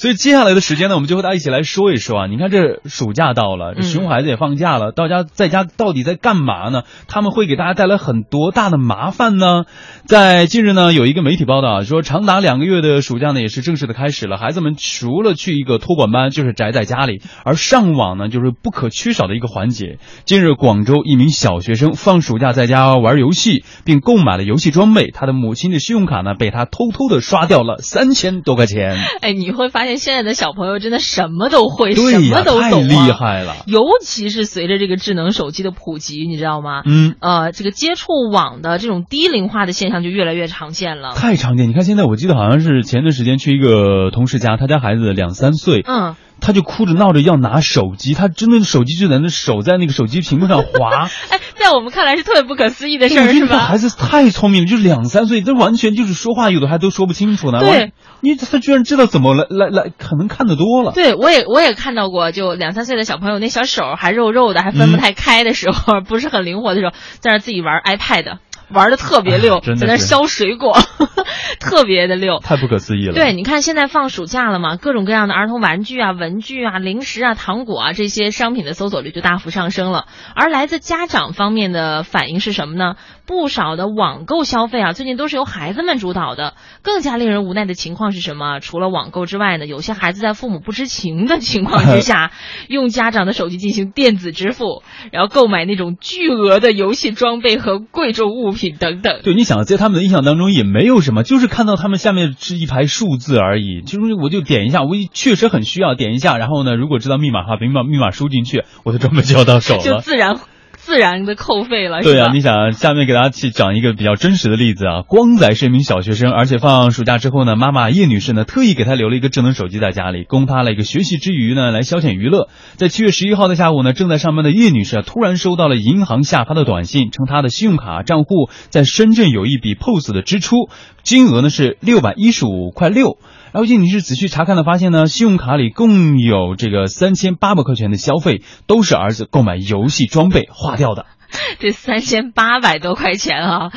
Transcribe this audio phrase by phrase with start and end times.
[0.00, 2.26] 所以接下来的时间呢，我们就和大家一起来说一说啊。
[2.26, 6.84] 你看这暑假到了，这熊孩子也放假了，到家在家到底在干嘛呢？
[7.06, 9.64] 他们会给大家带来很多大的麻烦呢。
[10.06, 14.38] 在近日呢，有一个媒体报道啊说，长达两个月的暑假呢，也是正式的开始了。
[14.38, 19.98] 孩子们除了去一个托管班，就是宅在家里，而上网呢，就是不可缺少的一个环节。
[20.24, 28.96] 近日，广州一名小学生放暑假在家玩游戏，并购买了游戏装备，他的母亲的信用卡呢，被他偷偷的刷掉了三千多块钱。
[29.20, 33.56] 哎，你会发现现在的小朋友真的什么都会，什么都懂、啊，太厉害了。
[33.66, 36.82] 尤其是随着这个智能手机的普及，你知道吗？
[36.84, 41.14] 嗯，呃，这个接触网的这种低龄化的现象就越来越常见了。
[41.14, 46.14] 太常见，你看现在我记得好像是前段时间去一个同事家，他家孩子两三岁，嗯。
[46.40, 51.08] 他就哭着闹着要拿手机，他真的手机就在那手在那个手机屏幕上滑。
[51.30, 53.58] 哎，在我们看来是特别不可思议的事儿，是吧？
[53.58, 57.60] 孩子太聪明了，就是两三岁，这完全就是说话有的还都说不清楚呢。
[57.60, 60.92] 对，你他居然知道怎么来来来，可能看得多了。
[60.92, 68.38] 对，我也我也看到过，就两三岁的小朋友那小手还肉肉的，还分不太开的时候，嗯、 不是很灵活的时候，在那自己玩 iPad。
[68.72, 70.78] 玩的特别溜，在那削水果，
[71.60, 73.12] 特别的溜，太不可思议了。
[73.14, 80.06] 对，你看现在放暑假了嘛，各种各样的儿童玩具啊、文具啊、零食啊、糖果啊这些商品的搜索率就大幅上升了。
[80.34, 82.94] 而来自家长方面的反应是什么呢？
[83.26, 86.54] 不少的网购消费啊，最近都是由孩子们主导的。
[86.82, 88.58] 更加令人无奈的情况是什么？
[88.60, 92.32] 除了网购之外呢，有些孩子在父母不知情的情况之下，
[92.68, 94.82] 用家长的手机进行电子支付，
[95.12, 99.20] 然后购买那种巨额的游戏装备和贵重物品等等。
[99.24, 103.82] 对，你想在他们的印象当中也没有什么，就是看到他们下面是一排数字而已。
[103.86, 110.36] 其实我就点一下，我确实很需要点一下，然后呢，如果知道密码的话，把密码密码输进去，我的装备就要到手了， 就自然。
[110.82, 115.02] 自然的扣费了，对啊，你想，下面给大家去讲一个比较真实的例子啊。
[115.06, 122.48] 光仔是一名小学生，而且放暑假之后呢，妈妈叶女士呢特意给他留了一个智能手机在家里，供他了一个学习之余呢来消遣娱乐。
[122.76, 130.70] 在七月十一号的下午呢，正在上班的叶女士啊，突然收到了银行下发的短信，称她的信用卡账户在深圳有一笔 POS 的支出，
[131.02, 133.18] 金额呢是六百一十五块六。
[133.52, 141.06] 然后叶女士仔细查看的，发现呢，信用卡里共有这个三千八百块钱的消费，都是儿子购买游戏装备花掉的。
[141.58, 143.72] 这三千八百多块钱啊，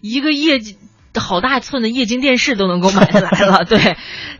[0.00, 0.76] 一个液晶
[1.14, 3.64] 好大寸的液晶电视都能够买下来了。
[3.64, 3.78] 对，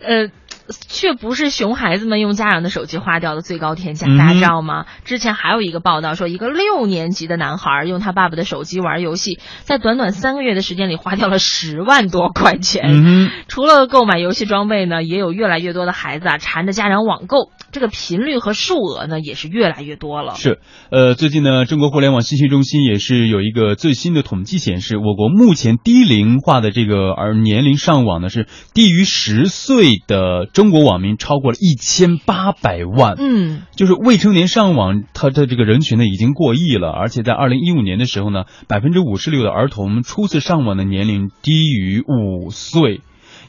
[0.00, 0.30] 呃。
[0.68, 4.86] 却不是熊孩子们用家长的手机花掉的最高天价，大家知道吗？
[5.04, 12.82] 之前还有一个报道说，一个六年级的男孩用他爸爸的手机玩游戏，在短短三个月的时间里花掉了十万多块钱。
[12.86, 20.36] 嗯、除了购买游戏装备呢，也有越来越多的孩子啊缠着家长网购，这个频率和数额呢也是越来越多了。
[20.36, 30.46] 是，呃，最近呢，中国互联网信息中心也是有一个最新的统计显示，我国目前低龄化的这个而年龄上网呢是低于十岁的。
[30.52, 43.00] 中国网民超过了一千八百万，嗯，就是未成年上网，他的这个人群呢已经过亿了，而且在二零一五年的时候呢，百分之五十六的儿童初次上网的年龄低于五岁，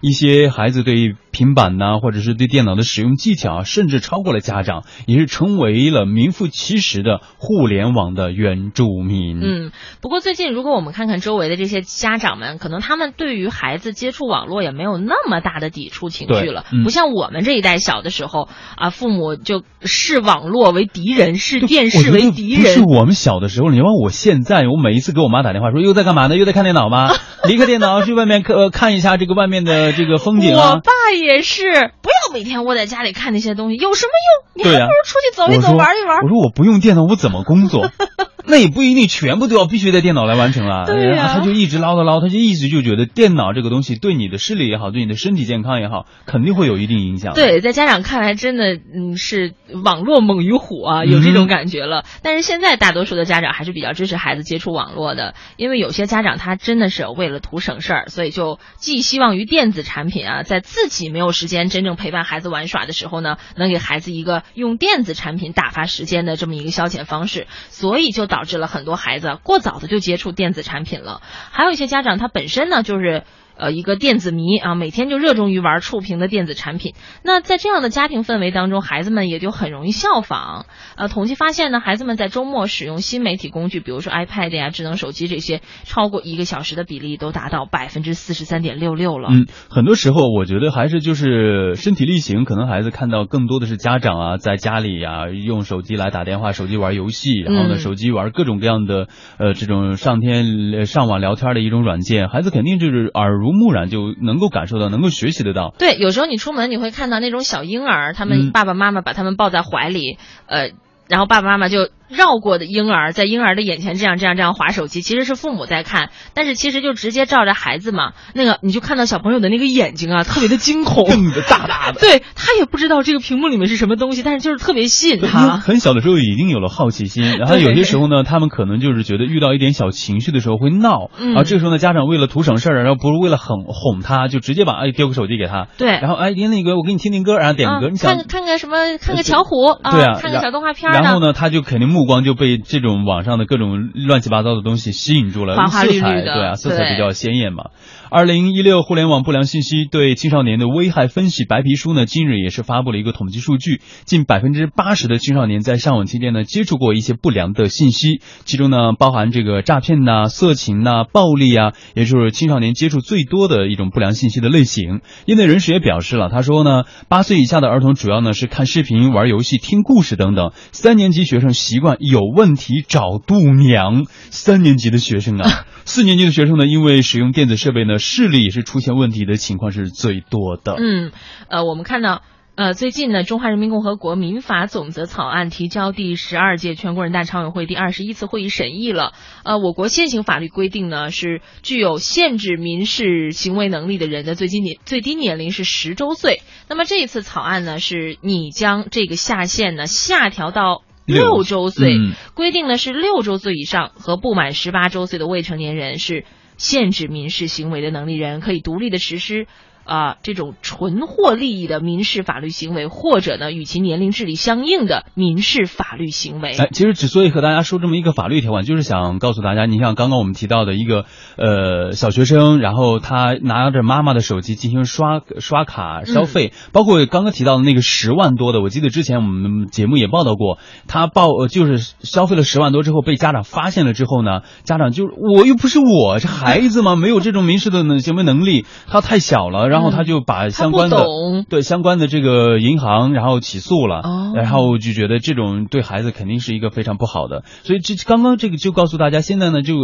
[0.06, 9.40] 一些孩子对平板呐，或者是对电脑的使用技巧，甚至超过了家长，也是成为了名副其实的互联网的原住民。
[9.42, 9.72] 嗯，
[10.02, 22.62] 不过最近如果我们看看周围的这些家长们，可能他们对于孩子接触网络也没有那么大的抵触情绪了，嗯、不像我们这一代小的时候啊，父母就视网络为敌人，视电视为敌人。
[22.62, 26.38] 不 是我们小的时候，你问我现在，我每一次给我妈打电话说又在干嘛呢？
[26.38, 27.10] 又在看电脑吗？
[27.48, 30.74] 离开电脑去外面看、呃、看一下这个外面的这个风景啊。
[30.74, 34.12] 我爸也是，不要每天窝在家里看那些东西，有什么
[34.56, 34.64] 用？
[34.64, 36.22] 你还不如出去走一走、玩一玩。
[36.24, 37.90] 我说我不用电脑，我怎么工作？
[38.48, 40.86] 那也不一定全部都要必须在电脑来完成啊。
[40.86, 47.34] 对呀、啊，他就一直唠叨唠，他就一直就觉得电脑这个东西对你的视力也好，对你的身体健康也好，肯定会有一定影响。
[47.34, 52.02] 对，在家长看来，真的嗯是网络猛于虎啊，有这种感觉了。
[52.02, 71.22] 嗯、但是现在大多数的家长还是比较支持孩子接触网络的，因为有些家长他真的是为了图省事儿，所以就寄希望于电子产品啊，在自己没有时间真正陪伴孩子玩耍的时候呢，能给孩子一个用电子产品打发时间的这么一个消遣方式，所以就导导致了很多孩子过早的就接触电子产品了。
[71.52, 73.24] 还有一些家长他本身呢就是。
[73.58, 76.94] 呃，一个电子迷啊，每天就热衷于玩触屏的电子产品。
[77.24, 80.66] 那在这样的家庭氛围当中，孩子们也就很容易效仿。
[80.98, 89.30] 呃，统计发现呢，孩子们在周末使用新媒体工具，比如说 iPad 呀、智能手机这些，超过一个小时的比例都达到百分之四十三点六六了。
[89.32, 99.08] 嗯，很多时候我觉得还是就是身体力行，可能孩子看到更多的是家长啊，在家里呀、啊、用手机来打电话，手机玩游戏，然后呢，嗯、手机玩各种各样的
[99.40, 103.45] 呃这种上天上网聊天的一种软件，孩子肯定就是耳。
[103.46, 105.72] 濡目染，就能够感受到，能够学习得到。
[105.78, 110.72] 对，有时候你出门你会看到那种小婴儿，他们爸爸妈妈把他们抱在怀里，呃，
[111.08, 111.90] 然后爸爸妈妈就。
[112.08, 118.12] 绕过的婴儿在婴儿的眼前这样这样这样划手机，其实是父母在看，但是其实就直接照着孩子嘛。
[118.36, 122.00] 那个你就看到小朋友的那个眼睛啊，特别的惊恐，瞪得大大的。
[122.00, 125.58] 对他也不知道这个屏幕里面是什么东西，但是就是特别吸引他。
[125.58, 131.06] 很小的时候已经有了好奇心，然后有些时候呢，他们可能就是觉得遇到一点小情绪的时候会闹，
[131.36, 135.70] 啊，这个时候呢，家长为了图省事儿，然后不是为了哄哄他，就直接把哎丢个手机给他。
[135.80, 140.95] 对，然后哎，您那个我给你听听歌，然后点个歌，你看看个什么，看个巧虎啊，对啊，看个小动画片。
[141.04, 142.56] 然后呢，他就肯定目光就被。
[142.58, 147.66] 这种网上的各种乱七八糟的东西吸引住了，花花绿绿的，对啊，色彩比较鲜艳嘛。
[148.10, 165.02] 二零一六互联网不良信息对青少年的危害分析白皮书呢，今日也是发布了一个统计数据，近百分之八十的青少年在上网期间呢接触过一些不良的信息，其中呢包含这个诈骗呐、色情呐、暴力啊，也就是青少年接触最多的一种不良信息的类型。
[165.26, 170.52] 业内人士也表示了，他说呢，八岁以下的儿童主要呢是看视频、玩游戏、听故事等等，
[170.86, 177.98] 三年级学生习惯有问题找度娘，三年级的学生啊， 四年级的学生呢因为使用电子设备呢。
[177.98, 180.76] 视力也是出现问题的情况是最多的。
[180.78, 181.12] 嗯，
[181.50, 182.22] 呃，我们看到，
[182.56, 189.12] 呃，最近呢，《中华人民共和国民法总则》草案提交第十二届全国人大常委会第二十一次会议审议了。
[189.44, 196.44] 呃，我国现行法律规定呢，是具有限制民事行为能力的人的最低年最低年龄是十周岁。
[196.70, 201.98] 那么这一次草案呢，是你将这个下限呢下调到六周岁，
[202.36, 206.24] 规定呢是六周岁以上和不满十八周岁的未成年人是。
[206.58, 209.46] 限制民事行为的能力人可以独立的实施。
[209.86, 216.54] 啊，这种纯获利益的民事法律行为，或者呢，与其年龄智力相应的民事法律行为。
[216.58, 221.06] 哎，其实之所以和大家说这么一个法律条款，就是想告诉大家，你像刚刚我们提到的一个
[221.38, 230.58] 呃小学生，然后他拿着妈妈的手机进行刷刷卡消费，包括刚刚提到的那个十万多的，我记得之前我们节目也报道过，
[230.88, 239.75] 他报就是消费了十万多之后被家长发现了之后呢，家长就我又不是我这孩子嘛，没有这种民事的行为能力，他太小了。
[239.76, 241.06] 然后他就把相关的
[241.50, 244.02] 对相关的这个银行，然后起诉了，
[244.34, 247.44] 然后就觉得这种对孩子肯定是一个非常不好的。
[247.64, 249.76] 所以这刚刚这个就告诉大家，现在呢，就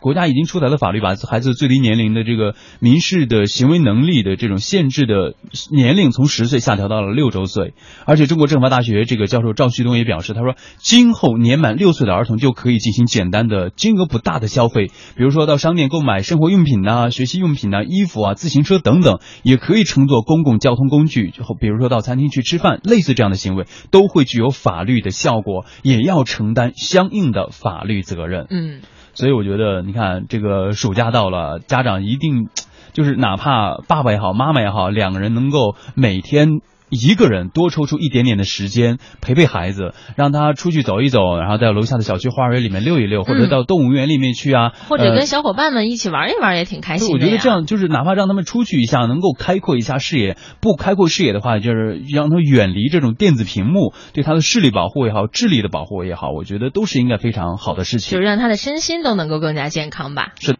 [0.00, 5.34] 国家已经出台了法律，把孩子最低年龄的这个民事的行为能力的这种限制的
[5.72, 7.72] 年龄从十岁下调到了六周岁。
[8.04, 19.20] 而且中国政法大学这个教授赵旭东也表示，他说今后年满六岁的儿童就可以进行简单的金额不大的消费，比如说到商店购买生活用品呐、学习用品呐、衣服啊、自行车等等。
[19.42, 28.46] 也可以乘坐公共交通工具，就比如说到餐厅去吃饭，类似这样的行为都会具有法律的效果，也要承担相应的法律责任。
[28.50, 28.80] 嗯，
[29.14, 32.48] 所以我觉得，你看这个暑假到了，家长一定
[32.92, 36.60] 就是哪怕爸爸也好，妈妈也好，两个人能够每天。
[36.90, 47.12] 一个人多抽出一点点的时间陪陪孩子，让他出去走一走，然后在楼下的小区花园里面溜一溜，或者到动物园里面去啊，或者跟小伙伴们一起玩一玩也挺开心的。
[47.14, 50.36] 我觉得这样就是哪怕让他们出去一下，能够开阔一下视野。
[50.60, 58.12] 不开阔视野的话，就是让他远离这种电子屏幕，对他的视力保护也好，智力的保护也好，我觉得都是应该非常好的事情。
[58.12, 60.32] 就是让他的身心都能够更加健康吧。
[60.40, 60.56] 是。